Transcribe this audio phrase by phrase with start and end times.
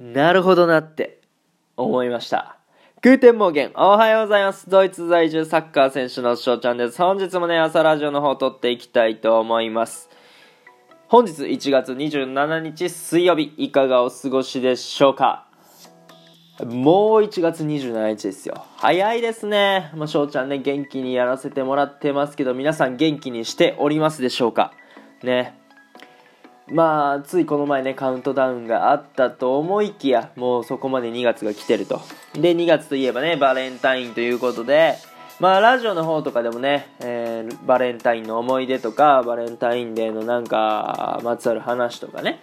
[0.00, 1.20] なるほどなって
[1.76, 2.56] 思いました。
[3.02, 4.68] Guten Morgen、おはようございます。
[4.70, 6.96] ドイツ在住サッカー選手の翔ちゃんです。
[6.96, 10.08] 本日もね、朝ラジオの方録っていきたいと思います。
[11.06, 15.46] 本日1月27日水曜日、いかがお過ごしでしょうか
[16.64, 18.64] もう1月27日ですよ。
[18.78, 19.90] 早いですね。
[19.94, 24.72] もう翔ちゃんね、元気にやらせてもらってますけど、皆さん元気にしておりますでしょうか
[25.22, 25.59] ね。
[26.72, 32.00] まあついこの前ねカウントダウンがあったと思いきやもうそこまで2月が来てると。
[32.34, 34.96] で2月といえばねバレンタインということで
[35.40, 42.38] まあラジオの方とかでもね、えーバレンタインの思い出とかバレンタインデーのなんかまつわる話とかね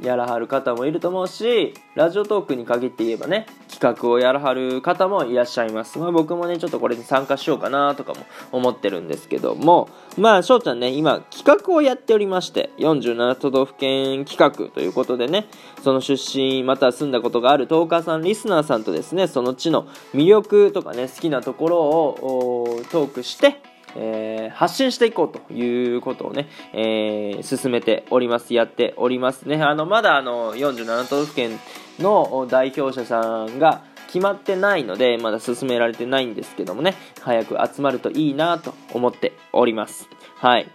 [0.00, 15.46] やらはる方もいると思うしラジオトークに限って言えばね企画をやらはる方もいらっしゃいます、まあ、僕もねちょっとこれに参加しようかなとかも思ってるんですけどもまあ翔ちゃんね今企画をやっておりまして47都道府県企画ということでね
[15.82, 23.60] その出身または住んだことがあるトーカーさんリスナーさんとですねその地の魅力とかね好きなところをトークして
[23.96, 29.62] えー発信していこうということをね、えー進めておりますやっておりますね。
[29.62, 31.58] あのまだあの47都道府県
[31.98, 40.08] の代表者さんが決まってないのでまだ進められてないんですけどもね早く集まるといいなと思っております。
[40.36, 40.68] はい。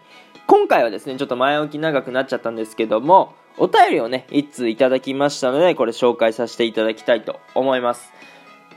[0.46, 8.12] 今回はですねちょっと前置き長くなっちゃったんですけどもお便りをね1通いただきましたのでこれ紹介させていただきたいと思います。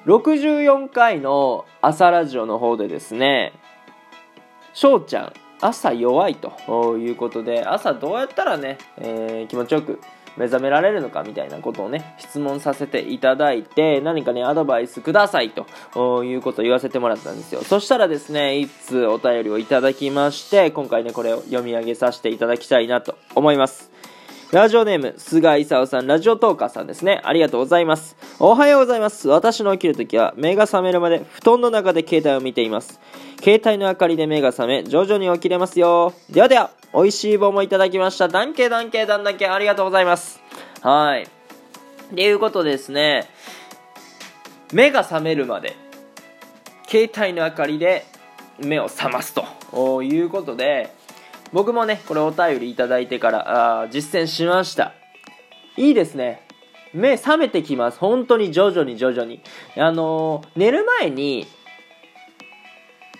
[0.06, 3.52] 64回の朝ラジオの方でですね
[4.76, 5.32] 翔ちゃん
[5.62, 10.00] 朝弱いということで朝どうやったらね、えー気持ちよく
[10.36, 17.62] 目覚められるのかみたいなことをね質問させていただいて何かねアドバイスくださいということを言わせてもらったんですよ。
[17.62, 23.95] そしたらですねいつお便りをいただきまして今回ねこれを読み上げさせていただきたいなと思います。
[24.52, 27.20] ラジオネーム、菅井勲さん、ラジオトーカーさんですね。
[27.24, 28.16] ありがとうございます。
[28.38, 29.28] おはようございます。
[29.28, 33.00] 私の起きるときは、目が覚めるまで布団の中で携帯を見ています。
[33.42, 36.14] 携帯の明かりで目が覚め、徐々に起きれますよ。
[36.30, 38.28] ではでは、美味しい棒もいただきました。
[38.28, 40.40] ダンケダンケダンだけありがとうございます。
[40.80, 41.24] はい。
[41.24, 41.26] っ
[42.14, 43.28] ていうことでですね、
[44.72, 45.74] 目が覚めるまで、
[46.86, 48.04] 携帯の明かりで
[48.60, 50.94] 目を覚ますということで、
[51.52, 54.92] 僕もねこれお便りいただいてからああ実践しました。
[55.76, 56.42] いいですね。
[56.94, 57.98] 目覚めてきます。
[57.98, 59.42] 本当に徐々に徐々に。
[59.76, 61.46] あのー寝る前に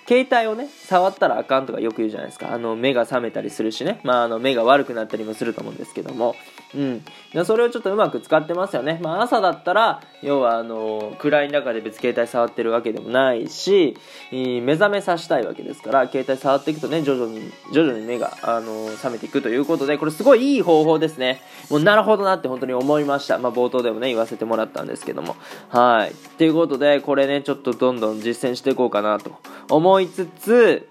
[0.08, 2.52] 携帯をね触ったらあかんとかよく言うじゃないですか。
[2.52, 6.34] あの目が覚めたりするしね、まあ、あの目が悪くなったりもすると思うんですけども。
[6.74, 7.04] うん。
[7.32, 13.96] でそれをちょっとうまく使ってますよね、まあ、朝だったら要はあの暗い中で別携帯触ってるわけでもないし
[14.30, 21.40] 目覚めさせたいわけですから携帯触っていくとね徐々に徐々に目があの覚めていくということでこれすごいいい方法ですね。
[21.70, 25.36] もうなるほどなって本当に思いました、まあ、冒頭でもね言わせてもらったんですけども。
[25.68, 26.14] はい。
[26.38, 29.32] ということでこれねちょっとどんどん実践していこうかなと
[29.70, 30.88] 思いいつつ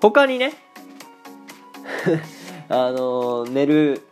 [0.00, 0.54] 他にね
[2.68, 4.02] あの寝る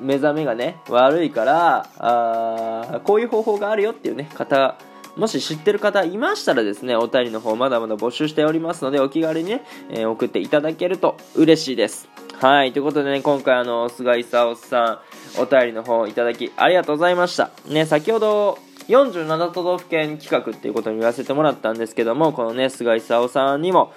[0.00, 4.76] 目覚めがね悪いからあーこういう方法があるよっていうね方
[5.16, 12.08] もし知ってる方いましたらですねお便りの方まだまだ募集しておりますのでお気軽にね、えー送っていただけると嬉しいです。
[12.40, 15.02] はいということでね今回あの菅井沙織さ
[15.36, 17.50] んお便りの方いただきありがとうございました。
[17.66, 18.58] ね先ほど
[18.90, 23.92] 47都道府県企画っていうことに言わせてもらったんですけどもこのね菅井沙織さんにも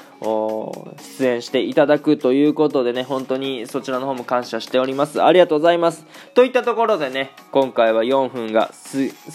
[1.20, 5.22] 出演していただくということでね本当にそちらの方も感謝しております。
[5.22, 6.06] ありがとうございます。
[6.34, 8.72] といったところでね今回は4分が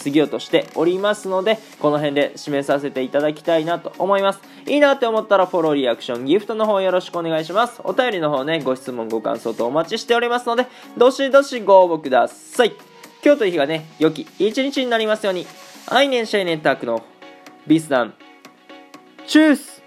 [0.03, 4.39] 過ぎようとしておりますのでこの辺で締めさせていただきたいなと思います。
[4.65, 7.81] いいなって思ったらフォローリアクションギフトの方よろしくお願いします。
[7.83, 10.67] お便りの方ねご質問ご感想とお待ちしておりますので
[10.97, 12.73] どしどしご応募ください。
[13.23, 15.45] 今日という日がね良き一日になりますように。
[15.91, 17.03] アイネンシェイネンタークの
[17.65, 18.13] ビスダン。
[19.25, 19.78] チュース